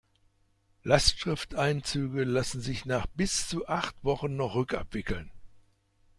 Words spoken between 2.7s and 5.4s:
nach bis zu acht Wochen noch rückabwickeln.